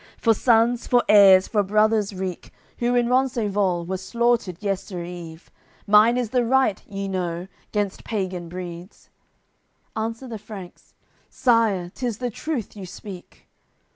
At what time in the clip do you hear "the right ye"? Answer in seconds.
6.31-7.07